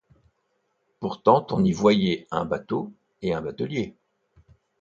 Pourtant 0.99 1.45
on 1.51 1.63
y 1.63 1.71
voyait 1.73 2.25
un 2.31 2.43
bateau, 2.43 2.91
et 3.21 3.35
un 3.35 3.41
batelier. 3.43 3.95